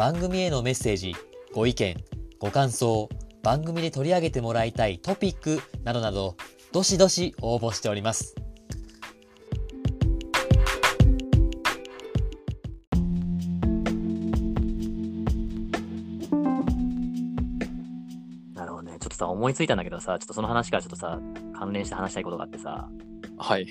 [0.00, 1.14] 番組へのメッセージ
[1.52, 1.94] ご意見
[2.38, 3.10] ご感想
[3.42, 6.38] 番組で取り上げてもらいたいトピックなどなど
[6.72, 8.34] どしどし応募しております
[18.54, 18.96] なるほどね。
[18.98, 21.20] ちょっとさ、思いついたんだけどさ、ちょっとその話からちょっとさ、
[21.58, 22.88] 関連して話したいことがあってさ、
[23.36, 23.66] はい。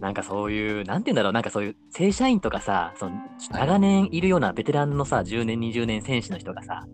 [0.00, 3.16] なんかそういう、なんて言うんだろう、なんかそういう正社員とかさ、その
[3.50, 6.86] 長年いるようなベテランのさ、10年、20年選手の人がさ、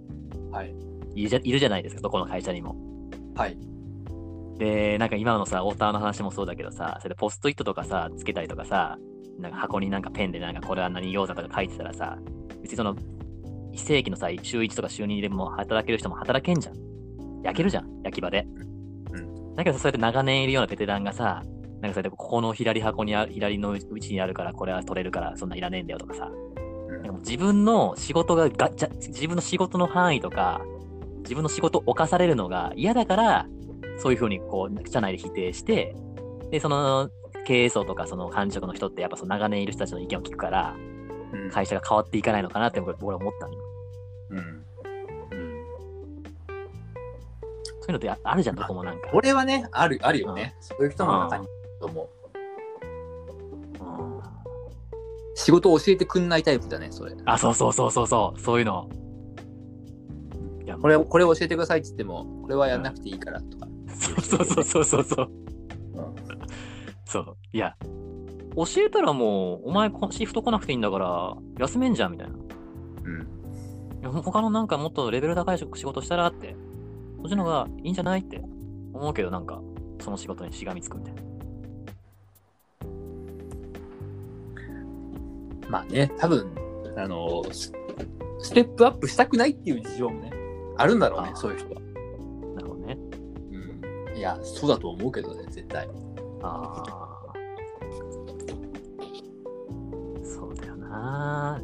[0.50, 0.74] はい。
[1.14, 2.76] いるじゃいるじゃないですか、どこの会社にも。
[3.34, 3.58] はい。
[4.58, 8.96] で、なんか今のさ、オーターの話もそうだけどさ、それでポストイットとかさ、つけたりとかさ、
[9.38, 12.18] なんか箱になんかペンでなんかこれは何餃子とか書いてたらさ、
[12.62, 12.96] 別にその、
[13.72, 16.74] 非正規のさ、週1とか週2でも働ける人も働けんじゃん。
[17.42, 18.46] 焼けるじゃん、焼き場で。
[19.12, 19.54] うん。
[19.56, 21.42] だけどさ、そうやって長年いるようなベテランがさ、
[21.84, 26.30] なんかここの左箱にある、左のうちにあるから、これは取れるから、そんないらねえんだよとかさ、
[27.02, 30.62] なん自分の仕事ががじゃ、自分の仕事の範囲とか、
[31.18, 33.46] 自分の仕事を犯されるのが嫌だから、
[33.98, 35.94] そういうふうにこう、社内で否定して、
[36.50, 37.10] で、その、
[37.46, 40.74] 経営層とかその管理職の人ってやっぱその長年いる人たちの意見を聞くから、
[41.34, 41.50] うん。
[41.50, 43.60] 会社が変わっていかないのかなって僕俺思ったのよ。
[44.30, 44.38] うん。
[44.38, 44.54] うん。
[47.80, 49.08] そういうのってああるじゃん、どこもなんか。
[49.08, 50.56] これはね、ある、あるよね。
[50.60, 51.46] そういう人も中に
[51.84, 52.08] いると思う。
[53.80, 54.34] うん
[55.36, 57.12] 仕事を教えてくんないタイプだね、それ。
[57.24, 58.88] あ、そうそうそうそうそう、そういうの。
[60.64, 63.66] いや、これ、これ教えてくださいって言っても、これはやんなくていいからとか。
[63.88, 65.30] そうそうそうそうそう。
[65.94, 66.14] うん
[67.04, 67.36] そう。
[67.52, 67.76] いや、
[68.56, 72.36] 教えたらもう、お前こシフト来なくていいんだから、休めんじゃんみたいな。
[72.36, 72.38] い
[73.04, 74.00] うん。
[74.02, 76.54] や他のなんかもっとレベル高い仕事したらって、
[77.22, 78.40] そっちの方がいいんじゃないって
[78.92, 79.60] 思うけど、なんか、
[80.00, 81.22] その仕事にしがみつくみたいな。
[85.68, 86.54] まあね、多分、
[86.96, 87.72] あの、ス
[88.40, 90.30] ステップアップしたくないっていう事情もね、
[90.76, 91.80] あるんだろうねそういう人は。
[92.56, 92.98] なるほどね。
[93.50, 94.16] うん。
[94.16, 95.88] いや、そうだと思うけどね、絶対。
[96.42, 97.32] ああ。
[100.22, 101.60] そうだよな。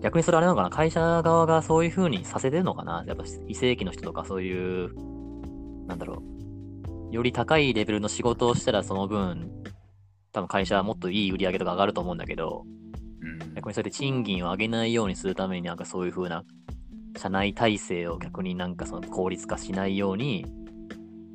[0.00, 0.70] 逆にそれあれなのかな？
[0.70, 3.04] 会社側がそういう風にさせてるのかな？
[3.06, 4.94] やっぱ非正規の人とかそういう、
[5.86, 6.22] なんだろ
[7.10, 7.14] う。
[7.14, 9.50] より高いレベルの仕事をしたらその分、
[10.32, 12.81] 多分会社はもっといい売り上げとか上がると思うんだけど、うん。
[13.62, 16.44] 逆にそれで賃金を上げないようにするためになんかそういう風な
[17.16, 20.44] 社内体制を逆になんかその効率化しないように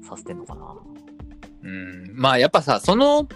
[0.08, 0.76] させてんのかな
[1.64, 2.12] うん。
[2.16, 3.28] まあ、やっぱさ、その、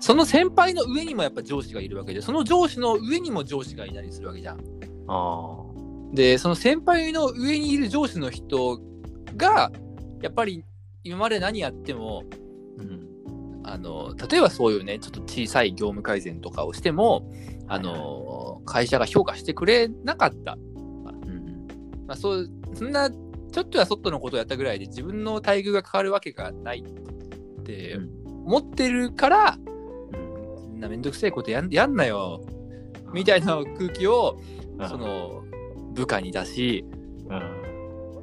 [0.00, 4.60] その先輩の上にもやっぱ上司がいるわけで、その上司の上にも上司がいたりするわけじゃん。
[5.08, 5.62] あ
[6.14, 8.80] で、その先輩の上にいる上司の人
[9.36, 9.70] が、
[10.22, 10.64] やっぱり
[11.04, 12.22] 今まで何やっても、
[12.78, 12.82] あ。
[12.82, 13.06] うん。
[13.64, 17.30] あの、例えばそういうね、ちょっと小さい業務改善とかをしても、
[17.68, 20.56] あの、会社が評価してくれなかった。
[20.56, 21.66] うん。
[22.06, 28.16] まあ、そう、そんな、ちょっとやそっとのことをやったぐらいで自分の待遇が変わるわけがないってうん
[28.46, 30.70] 思ってるから、うん。
[30.70, 32.44] そんなめんどくせえことやんやんなよ、
[33.12, 34.38] みたいな空気を、
[34.78, 35.42] うんそ、の、
[35.94, 36.84] 部下に出し、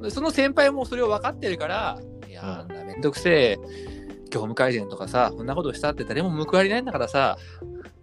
[0.00, 0.10] うん。
[0.10, 3.58] その先輩もそれを分かってるから、いやうんー、めんどくせえ、
[4.30, 7.36] 業務改善とかさ、こんなことしたって誰も報われないんだからさ、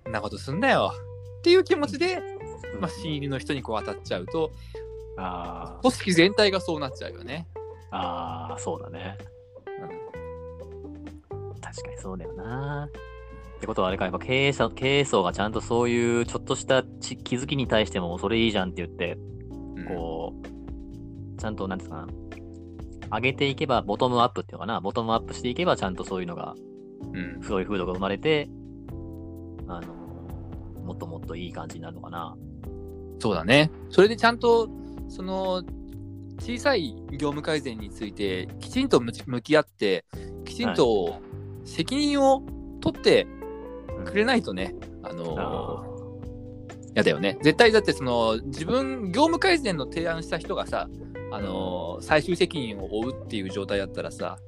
[0.03, 0.93] こんなことすんなよ。
[1.41, 2.21] っていう気持ちで、
[2.79, 4.51] まあ、新入りの人にこう当たっちゃうと、
[5.17, 7.47] あ組織全体がそうなっちゃうよね。
[7.89, 9.17] あ、ああ、そうだね。
[11.61, 12.89] 確かにそうだよな。
[13.57, 19.17] ってことはあれか、やっぱ経営者、経営層がちゃんとそういうちょっとしたち気づきに対してもそれいいじゃんって言って、
[19.77, 19.85] うん。
[19.85, 22.07] こう、ちゃんとなんですかな、
[23.17, 26.55] 上げていけばボトムアップっていうのかな、ボトムアップしていけばちゃんとそういうのが、
[27.13, 27.41] うん。
[27.43, 28.47] そういう風土が生まれて、
[29.67, 30.00] あの、
[30.83, 32.35] もっともっといい感じになるのかな。
[33.19, 33.71] そうだね。
[33.89, 34.69] それでちゃんと、
[35.07, 35.63] その、
[36.39, 40.05] 小さい業務改善について、きちんと向き合って、
[40.43, 41.21] きちんと
[41.65, 42.41] 責任を
[42.81, 43.27] 取って
[44.05, 44.73] くれないとね、
[45.03, 45.83] あのあ
[46.95, 47.37] やだよね。
[47.41, 50.89] 絶対だってその自分、業務改善の提案した人がさ、
[51.31, 54.39] あのー最終責任を負うっていう状態だったらさ、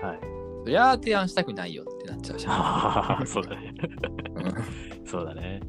[0.00, 0.20] はい。
[0.64, 3.26] そりゃあ提案したくないよってなっちゃうじゃん。
[3.26, 3.74] そうだね。
[4.36, 5.60] うんそうだね。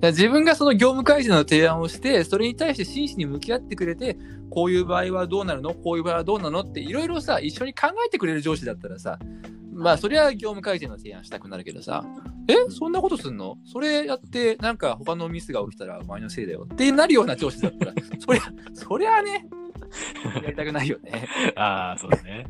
[0.00, 4.16] ら自分がその業務改善の提案をして、それに対して真摯に向き合ってくれて、
[4.50, 5.74] こういう場合はどうなるの？
[5.74, 6.60] こういう場合はどうなの？
[6.60, 9.18] っていろいろさ、一緒に考えてくれる上司だったらさ、
[9.72, 12.04] まあそりゃ業務改善の提案したくなるけどさ、
[12.48, 12.54] え？
[12.70, 13.58] そんなことすんの？
[13.64, 16.66] それやってなんか他のミスが起きたらお前のせいだよ。
[16.72, 18.42] ってなるような上司だったら、 そりゃ、
[18.74, 19.46] そりゃね、
[20.42, 21.28] やりたくないよね。
[21.56, 22.46] ああ、そうだね。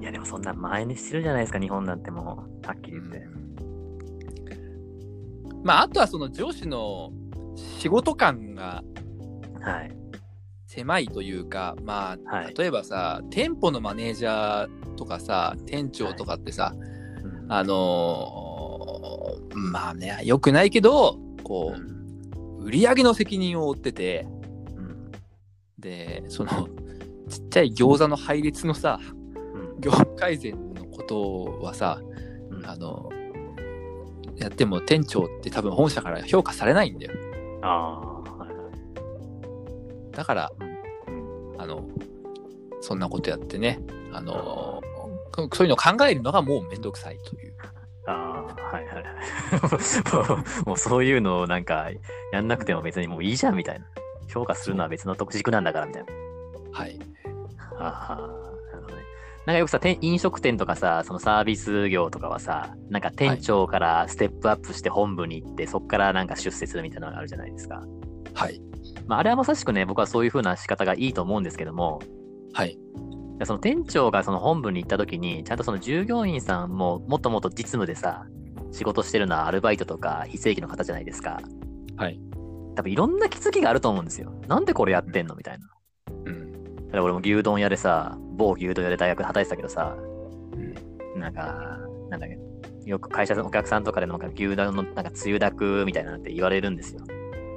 [0.00, 3.28] いや、でもそんな前にしてるじゃないですか、日本なんてもう、はっきり言って。
[5.62, 7.12] まああとはその上司の
[7.56, 8.82] 仕事感が
[9.60, 9.96] はい。
[10.66, 12.54] 狭いというか、まあ、はい。
[12.56, 16.74] 例えばさ、店舗のマネージャーとかさ、店長とかってさ、
[17.24, 17.52] うん。
[17.52, 22.60] あのーまあね、よくないけど、こうん。
[22.62, 24.28] う、売り上げの責任を負ってて、
[24.76, 25.10] うん。
[25.78, 26.68] で、その、
[27.28, 29.00] ちっちゃい餃子の配列のさ、
[29.54, 29.80] うん。
[29.80, 32.00] 業務改善のことはさ、
[32.50, 32.64] うん。
[32.64, 33.10] あの、
[34.40, 37.12] やっても店長って多分本社から評価されないんだよ。
[37.62, 38.00] ああ、
[38.38, 38.70] はいは
[40.12, 40.16] い。
[40.16, 41.86] だから、うんあの、
[42.80, 43.80] そんなことやってね、
[44.12, 44.80] あの、
[45.52, 47.54] そういうのを考えるのがもうめんどくさいという。
[48.06, 49.04] ああ、はいはいはい。
[50.28, 51.90] もうもうそういうのをなんか、
[52.32, 53.86] やんなくても別にもういいじゃんみたいな。
[54.32, 56.12] 評価するのは別の特軸なんだからみたいな。
[56.72, 56.98] はい。
[57.78, 59.02] ああ、なるほどね。
[59.46, 67.82] なんかよくさ、店飲食店とかさ、そのサービス業とかはさ、なんか店長からステップアップして本部に行って、そこからなんか出世するみたいなのがあるじゃないですか。
[68.34, 68.60] はい。
[69.06, 72.00] まあ、あれはまさしくね、僕はそういう風な仕方がいいと思うんですけども、
[72.52, 72.78] はい。
[73.44, 78.26] その店長がその本部に行った時に、ちゃんとその従業員さんももっともっと実務でさ、
[78.72, 81.40] 仕事してるのはアルバイトとか非正規の方じゃないですか。
[81.96, 82.20] はい。
[82.76, 84.32] 多分いろんな気づきがあると思うんですよ。
[84.46, 85.66] なんでこれやってんのみたいな。
[86.92, 89.96] 俺も牛丼屋でさ、某牛丼屋で大学で働いてたけどさ、
[91.16, 91.78] なんか、
[92.10, 92.38] なんだっけ、
[92.88, 97.02] よく会社のお客さんとかでもなんか牛丼のなんかつゆだくみたいなのって言われるんですよ。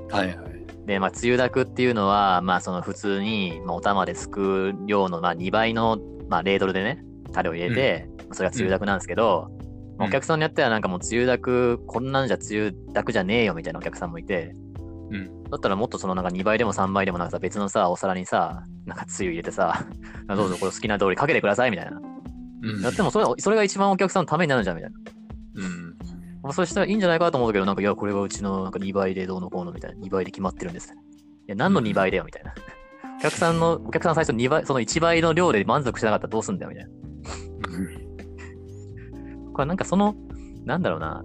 [0.09, 0.63] はいはい。
[0.85, 5.97] で、まあ、つゆだくっていうのは、まあ、その普通に、まあ、お玉ですくう量の、まあ、2倍の、
[6.27, 9.49] まあ、レードルでね、タレを入れて、それがつゆだくなんですけど、
[9.97, 14.53] まあお客さんによってはなんかもうつゆだく、こんなんじゃつゆだくじゃねえよみたいなお客さんもいて、
[15.11, 15.43] うん。
[15.45, 19.85] だったらもっとそのなんか2倍でも3倍でもなんかさ別のさ、お皿にさ、なんかつゆ入れてさ、
[20.27, 22.01] どうぞこれ好きな通りかけてくださいみたいな。
[22.63, 22.81] うん。
[22.81, 24.97] やってもそれそれが一番お客さんのためになるじゃんみたいな。
[25.55, 25.97] うん。
[26.43, 30.93] まあ、そしたらいいんじゃないかと思うけど、なんか、いや、これはうちのなんか2倍でどうのこうのみたいな、2倍で決まってるんです。
[30.93, 30.95] い
[31.47, 32.53] や、何の2倍だよみたいな。
[33.19, 36.91] お客さんの、お客さん最初2倍、その1倍の量で満足しなかったらどうすんだよみたいな。
[39.53, 40.15] これなんかその、
[40.65, 41.21] なんだろうな、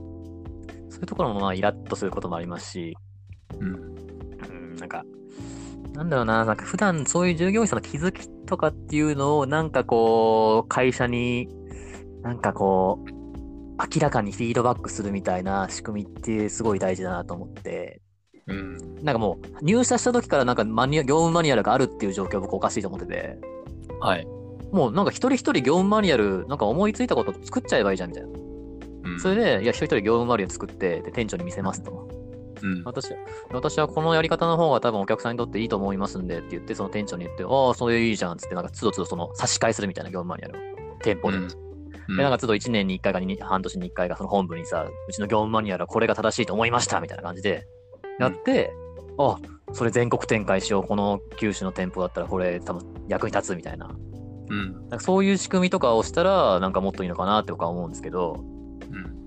[0.89, 2.95] そういうところもまあイラッとすることもありますし、
[3.61, 3.67] うん。
[3.67, 5.05] うん、なんか、
[5.95, 11.49] なんだろうな、なんか普段そういう従業員さんの気づきとかっていうのを、なんかこう、会社に、
[12.23, 13.11] なんかこう、
[13.79, 18.01] 明らかにフィードバックするみたいな仕組みってすごい大事だなと思って、
[18.49, 19.05] うん。
[19.05, 23.39] なんかもう入社した時からなんかマニュア業務マニュアルがあるっていう状況は僕おかしいと思ってて、
[24.01, 24.27] はい。
[24.73, 28.31] もうなんか一人一人業務マニュアル、なんか思いついたこと作っちゃえばいいじゃんみたいな。
[29.05, 29.21] うん。
[29.21, 32.08] それで、いや、一人一人業務マニュアル作って、で、店長に見せますと。
[32.63, 32.83] うん。
[32.85, 33.19] 私は、
[33.53, 40.97] 私はこのやり方の方が多分お客さんにとっていいと思いますんでって言って、その店長に言って、ああ、それいいじゃんっつって、なんかつどつどその差し替えするみたいな業務マニュアルを。
[41.01, 41.39] 店舗で。
[41.39, 41.49] うん
[42.09, 47.67] で、なんかつど1年に1回かに半年に1回がその本部にさ、うちの業務マニュアルはこれが正しいと思いましたみたいな感じで
[48.19, 48.73] やって、
[49.19, 49.37] あ
[49.73, 50.85] それ全国展開しよう。
[50.85, 53.91] この九州の店舗だったらこれ多分役に立つみたいな。
[54.49, 54.73] うん。
[54.73, 58.43] なんかそういう仕組みとかをしたら、なんかもっといいのかなって僕は思うんですけど、
[58.91, 59.18] うん。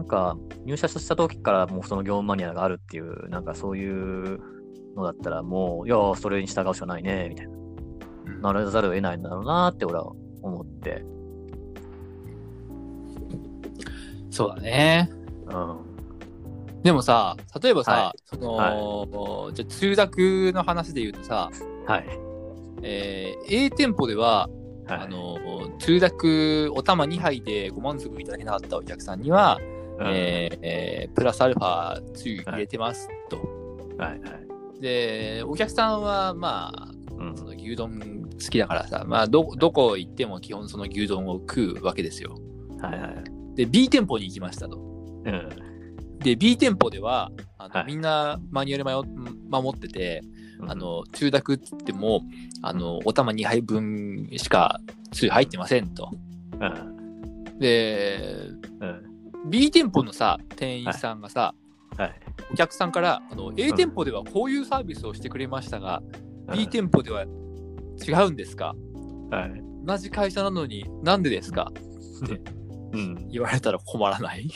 [0.00, 4.40] なんか入社した時からもうその業務マニュアルがあるっていう、なんかそういう
[4.96, 7.52] のだったらもう、いや、それに従うしかないね、みたいな。
[7.52, 7.60] うん
[8.40, 11.04] ならざるを得ないんだろうなって俺は思って。
[14.30, 15.10] そうだね。
[15.46, 15.54] う
[16.78, 16.82] ん。
[16.82, 20.18] でもさ、例えばさ、はその、じゃあ、通学
[20.54, 21.50] の話で言うとさ、
[21.86, 22.06] はい。
[22.82, 24.48] えー A 店舗では、
[24.86, 25.38] はい、あの、
[25.78, 33.36] 通学お玉2杯でご満足いただけなかったお客さんには、うん、えーえープラスアルファつゆ入れてますと。
[33.98, 34.30] はいは
[34.78, 34.80] い。
[34.80, 36.88] で、お客さんは、まあ、
[37.18, 38.00] うんその牛丼
[38.32, 42.38] 好きだからさ、まあ、ど、どこ行っても基本その牛丼を食うわけですよ。
[42.80, 43.56] はいはい。
[43.56, 44.78] で、B 店舗に行きましたと。
[44.78, 45.48] うん。
[46.20, 49.08] で、B 店舗では、あのはいみんなマニュアル守
[49.50, 50.22] 守ってて、
[50.66, 52.22] あ、の、中濁って言っても、
[52.62, 54.80] あの、お玉2杯分しか
[55.12, 56.10] つゆ入ってませんと。
[56.60, 57.58] うん。
[57.58, 58.48] で、
[58.80, 59.09] うん。
[59.46, 61.54] B 店舗のさ、店員さんがさ、
[61.96, 62.14] はい。
[62.52, 66.02] お客さんから、あの、A 店舗ではこういうサービスをしてくれましたが、
[66.52, 67.22] B 店舗では
[68.06, 68.74] 違うんですか？
[69.30, 69.62] はい。
[69.84, 71.70] 同じ会社なのになんでですか？
[72.92, 73.28] うん。
[73.30, 74.48] 言われたら困らない？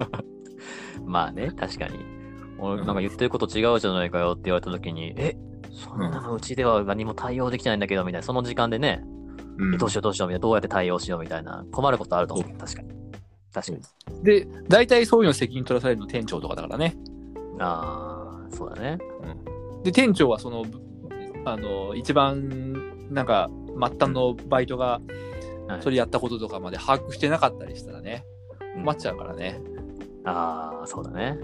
[1.04, 1.98] まあね、確かに。
[2.58, 5.36] 俺、なんか言ってること違うじゃないかよって言われたときに、え、
[5.72, 9.02] そんなのうちでは何も対応できてないんだけど、みたいな、その時間でね、
[9.58, 9.74] うん。
[9.74, 12.58] えどうしようどうしようみたいな、どうやって対応しようみたいな、困ることあると思う。
[12.58, 12.88] 確かに。
[13.52, 14.24] 確かに。
[14.24, 16.96] で、大体そういうの責任取らされるの店長とかだからね。
[17.58, 18.98] ああ、そうだね。
[19.82, 20.64] で、店長はその、
[21.44, 25.00] あの、一番、なんか、末端のバイトが、
[25.68, 28.24] はいそれやったこととかまで把握してなかったりしたらね、
[28.74, 29.60] うん困っちゃうからね。
[30.24, 31.38] ああ、そうだね。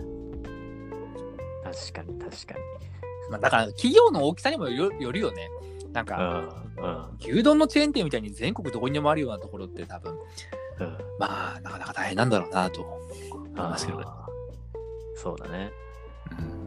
[1.63, 2.55] 確かに、確か
[3.31, 5.49] まあ、だから、企業の大きさにもよよるよね。
[5.93, 6.11] なんに。
[6.11, 6.85] か、うん。
[6.85, 7.05] うん。
[7.21, 10.17] 牛丼のチェーン店みたいに全国どこにでもあるようなところって多分、
[10.81, 10.99] うん。
[11.19, 14.05] まあ、なかなか大変なんだろうなと思いますけどね。
[15.17, 15.71] そうだね。
[16.39, 16.67] うん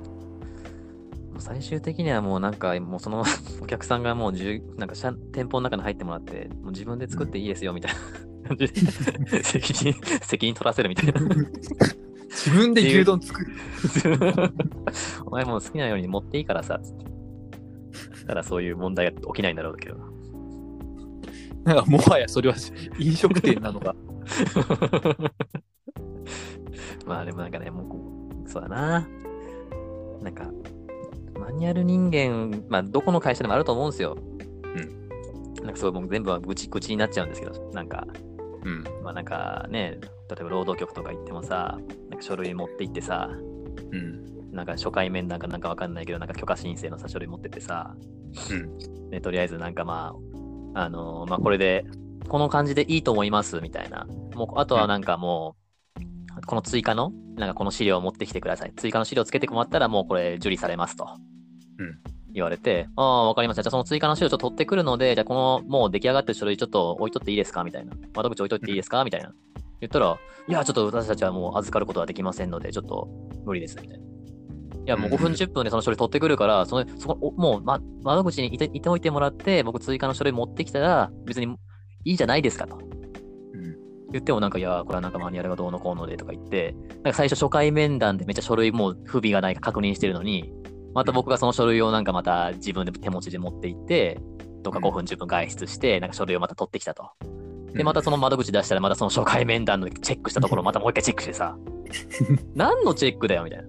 [1.40, 3.24] 最終的にはもうなんか、もうその
[3.62, 7.94] お客さんがもうじゅう、なんか社店舗の中に入ってもらって、もう自分で作っていいですよみたい
[8.44, 11.22] な感じで責任、責任取らせるみたいな。
[12.30, 13.52] 自分で牛丼作る。
[15.26, 17.06] お前もう好きなように持っていいからさ、つって。
[18.28, 19.98] ただそういう問題が起きないんだろうけど。
[21.64, 22.56] なんか、もはやそれは
[22.98, 23.96] 飲食店なのか。
[27.06, 29.08] まあでもなんかね、もうこう、そうだな。
[30.22, 30.52] なんか、
[31.40, 34.18] マニュアル人間、まあどこの会社でもあると思うんですよ。
[34.76, 35.64] うん。
[35.64, 38.06] なんかそう、もう全部は愚痴愚痴になっちゃうんですけど、なんか、
[38.64, 38.84] うん。
[39.04, 40.00] まあなんかね、
[40.30, 43.30] 例えば労働局とか行ってもさ、なんか書類持って行ってさ、
[43.92, 44.52] うん。
[44.52, 47.96] なんか初回面なんかなんかわかんないけど、なんか許可申請のさ、書類持ってってさ、
[48.52, 49.10] うん。
[49.10, 50.29] ね、とりあえずなんかまあ、
[50.84, 51.86] あのまあこれで、
[52.28, 54.08] この感じでいいと思いますみたいな。
[54.36, 55.56] もう、あとはなんかも
[55.98, 58.74] う、この追加の、なんかこの資料を持ってきてください。
[58.76, 61.08] 追加の資料つけてもらったらもうこれ受理されますと。
[61.80, 63.64] うん言われて、ああ、わかりました。
[63.64, 67.94] じゃあその追加の資料ちょっと取ってくるので、じゃあこのもう出来上がってる書類ちょっと置いとっていいですかみたいな。
[68.16, 69.34] 窓口置いといていいですかみたいな。
[69.82, 70.18] 言ったら、
[70.48, 73.08] いや、ちょっと私たちはもう預かることはできませんので、ちょっと
[73.46, 74.09] 無理です、みたいな。
[74.86, 81.48] いや、もう5分、うん10分でその書類取ってくるから、そのそこおもう、ま、窓口にいていておいてもらって、僕追加の書類持ってきたら、別に
[82.06, 82.78] いいじゃないですかと。
[82.78, 83.76] うん。
[84.12, 90.52] 言ってもなんか、いや、これはなんかマニュアルがどうのこうのでとか言って、なんか最初初回面談でめっちゃ書類もう不備がないか確認してるのに、
[90.94, 94.20] また僕がその書類をなんかまた自分で手持ちで持って行って、
[94.64, 97.12] とかうん5分10分外出して、なんか書類をまた取ってきたと。
[97.74, 101.58] で、うんまたその窓口出したら、またその初回面談のチェックしたところ、またもう一回チェックしてさ、
[102.56, 103.66] 何のチェックだよ、みたいな。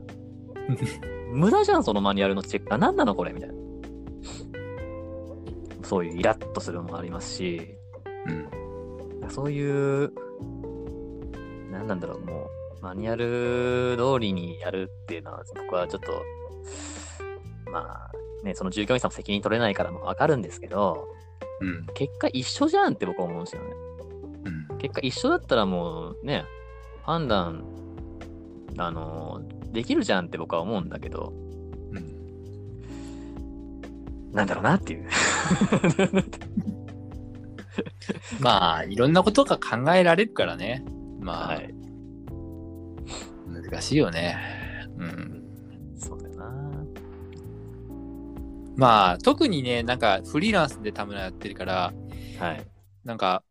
[1.32, 2.74] 無駄じゃん、そのマニュアルのチェック。
[2.74, 3.54] あ、何なのこれみたいな。
[5.82, 7.76] そういうイラッとするのもありますし、
[8.26, 9.30] うん。
[9.30, 10.12] そういう、
[11.70, 12.48] 何なんだろう、も
[12.80, 16.22] う、マニュアル通りにやるっていうのは、僕はちょっと、
[17.70, 18.10] まあ、
[18.44, 21.08] ね、その従業員さんも責任取れないからもわかるんですけど、
[21.60, 21.86] うん。
[21.94, 23.68] 結果一緒じゃんって僕は思うんですよね。
[24.70, 24.78] うん。
[24.78, 26.44] 結果一緒だったらもうね、
[27.02, 27.64] 判断、
[28.78, 31.32] あの、できるじゃんって僕は思うんだけど、
[31.92, 32.20] うん。
[34.32, 35.08] なんだろうなっていう。
[38.40, 40.84] まあ、いろんなことが考えられるからね。
[41.20, 41.74] まあ、はい。
[43.46, 44.36] 難しいよね。
[44.98, 45.44] うん。
[45.96, 46.70] そうだよな。
[48.76, 51.92] まあ、特にね、なんかフリーランスで田村やってるから、
[52.38, 52.64] はい。
[53.04, 53.42] なんか、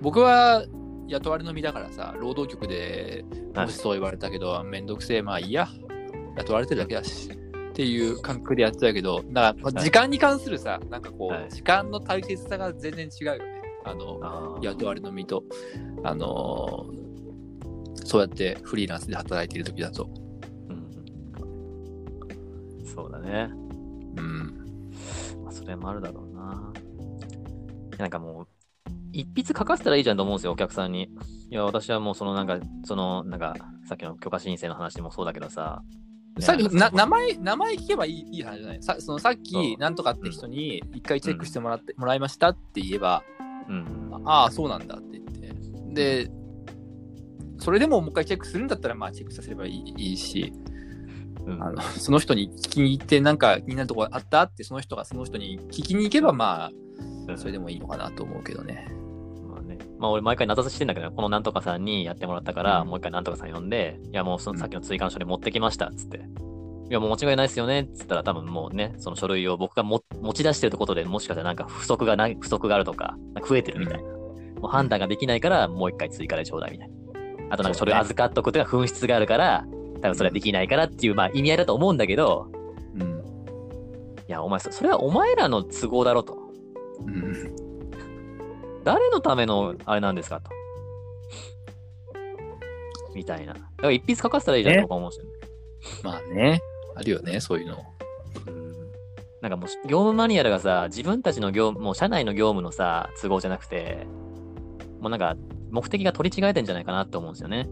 [0.00, 0.64] 僕は
[1.08, 5.68] 雇われの身だからさ、労働局ではいもしそう言われたけど、めんどくせえ、まあいいや、
[6.36, 13.44] 雇われてるだけだし、っていう感覚でやってたけど、だから、時間に関するさ、なんかこう、はい時間の大切さが全然違うよね。
[13.84, 15.44] あの、あー雇われの身と、
[16.02, 17.04] あのー
[18.06, 20.08] そうやってフリーランスで働いている時だと。
[20.68, 22.86] うん。
[22.86, 23.48] そうだね。
[24.16, 24.54] うん。
[25.42, 26.72] まあ、それもあるだろうな。
[27.98, 28.46] なんかもう、
[29.14, 31.04] 一筆書かせたらいいじゃんと思うんですよ、お客さんに。
[31.50, 33.54] いや、私はもうそのなんか、そのなんか、
[33.88, 35.82] さっきの許可申請の話もそうだけどさ。
[36.40, 38.82] さっき名前、名前聞けばいいいい話じゃない？
[38.82, 43.22] さそのさっき、なんとかって人に一回チェックしてもらって、もらいましたって言えば、
[43.68, 44.10] うん。
[44.24, 46.24] ああ、そうなんだって言って。
[46.24, 46.30] で、
[47.58, 50.52] それでももう一回チェックするんだったら、まあチェックさせればいいいいし、
[51.46, 54.42] うんあのその人に聞きに行って、なんか気になるとこあった？
[54.42, 58.88] って、その人がその人に聞きに行けば、まあ、それでもいいのかなと思うけどね。
[58.88, 59.03] まあね。
[60.04, 66.18] まあ俺毎回名指ししてんだけど、このなんとかさんにやってもらったから、うんもう一回なんとかさん呼んで、いやもうそのうんさっきの追加の書類持ってきました、つって。
[66.18, 74.04] いやもう間違いないですよね、っつったら多分もうね、その書類を僕がも持ち出してるとことでもしかしたらなんか不足がない、不足があるとか、か増えてるみたいな。
[74.60, 76.94] もう判断ができないから、もう一回追加でちょうだいみたいな。
[77.50, 79.64] あとなんか書類預かっとくことが紛失があるから、
[80.02, 82.48] 多分それはできないからっていう、まあ意味合いだと思うんだけど、
[82.94, 83.02] うん。
[84.28, 86.36] いや、お前そ、それはお前らの都合だろと。
[87.06, 87.63] うん。
[88.84, 90.50] 誰のためのあれなんですかと。
[93.14, 93.54] みたいな。
[93.54, 95.32] だから一筆書かせたらいいじゃんとか思うんですよね。
[96.02, 96.60] まあね。
[96.96, 97.84] あるよね、そういうの。
[98.46, 98.74] うん
[99.44, 104.06] なんかもう、業務マニュアルがさ、自分たちの業務、もう社内の業務のさ、都合じゃなくて、
[105.00, 105.36] もうなんか、
[105.70, 107.68] 目的が取り違えてんじゃないかなって思うんですよね。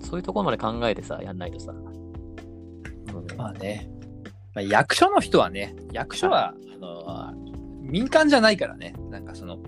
[0.00, 1.74] そういうところまで考えてさ、やんないとさ。
[3.36, 3.90] まあね。
[4.54, 7.21] まあ、役所の人はね、役所は、あの、
[7.92, 8.94] 民間じゃないからね。
[9.10, 9.58] なんかその、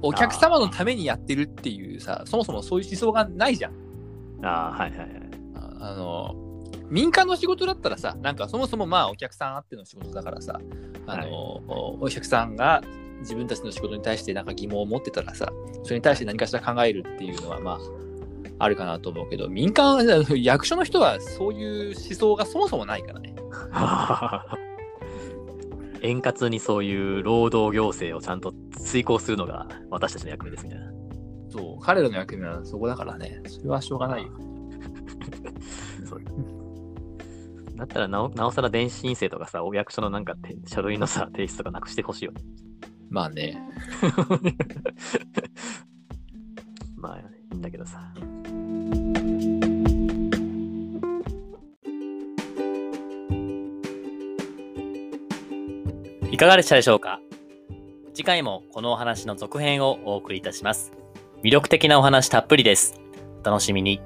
[0.00, 3.72] お客様のためにやってるっていうさ、そもそもそういう思想がないじゃん。
[4.44, 5.08] ああ、はいはいはい。
[5.56, 6.36] ああの、
[6.88, 10.60] 民間の仕事だったらさ、なんかそもそもまあお客さんあっての仕事だからさ、
[11.06, 12.82] あの、はいおお客さんが
[13.20, 15.52] 自分たちの仕事に対してなんか疑問を持ってたらさ、
[15.82, 17.78] それに対して何かしら考えるっていうのはまあ、
[18.60, 23.34] あるかなと思うけど、民間、役所の人はそういう思想がそもそもないからね。
[26.04, 30.92] 円滑にそういう労働行政をちゃんと遂行するのが私たちの役目ですみたいな。
[31.50, 33.40] そう、彼らの役目はそこだからね。
[33.46, 34.28] それはしょうがないよ。
[36.04, 36.20] そう
[37.76, 42.42] だったらなお、なおさら電子申請とかさ、お役所のなんかて書類のさ、提出とかなくしてほしいよね。
[43.08, 43.58] まあね。
[46.96, 48.12] まあ、いいんだけどさ。
[56.34, 57.20] いかがでしたでしょうか？
[58.12, 60.90] 次回もこのお話の続編をお送りいたします。
[61.44, 63.00] 魅力的なお話たっぷりです。
[63.44, 64.00] お楽しみに。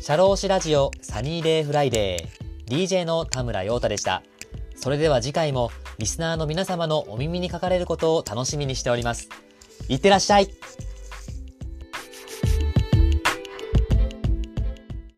[0.00, 4.24] 社労士ラジオ Sunny Day Friday DJ の田村陽太でした。
[4.74, 9.28] それでは次回もリスナーの皆様のお耳にかかれることを楽しみにしております。
[9.88, 10.48] いってらっしゃい